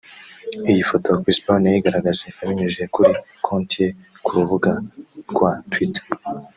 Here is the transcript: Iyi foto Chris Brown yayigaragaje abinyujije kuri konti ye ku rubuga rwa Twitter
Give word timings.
Iyi 0.71 0.81
foto 0.89 1.09
Chris 1.21 1.39
Brown 1.43 1.63
yayigaragaje 1.67 2.25
abinyujije 2.41 2.85
kuri 2.93 3.11
konti 3.45 3.73
ye 3.83 3.87
ku 4.23 4.29
rubuga 4.37 4.71
rwa 5.29 5.51
Twitter 5.71 6.05